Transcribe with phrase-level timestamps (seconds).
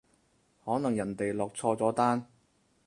[0.65, 2.25] 可能人哋落錯咗單